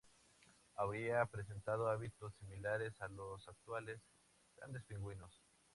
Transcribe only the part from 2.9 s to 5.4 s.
a los actuales grandes pingüinos.